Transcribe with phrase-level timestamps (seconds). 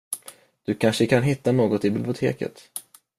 [0.65, 2.69] Du kanske kan hitta något i biblioteket.